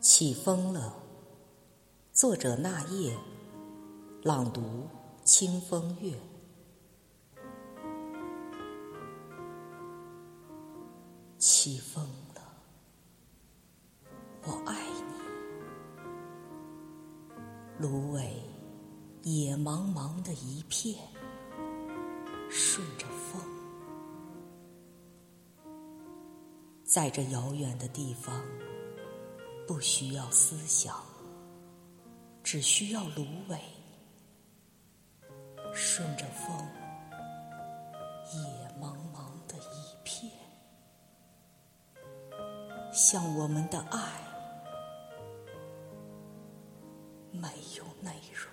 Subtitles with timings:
[0.00, 0.94] 起风了。
[2.12, 3.16] 作者：那夜，
[4.22, 4.86] 朗读：
[5.24, 6.12] 清风月。
[11.36, 12.40] 起风了，
[14.44, 15.14] 我爱你。
[17.78, 18.42] 芦苇，
[19.22, 20.96] 野茫茫的一片，
[22.48, 23.40] 顺着风，
[26.84, 28.40] 在这遥远的地方。
[29.68, 30.96] 不需要思想，
[32.42, 33.60] 只需要芦苇，
[35.74, 36.56] 顺着风，
[38.32, 38.40] 野
[38.80, 40.32] 茫茫的一片，
[42.90, 43.98] 像我们的爱，
[47.30, 47.46] 没
[47.76, 48.50] 有内容。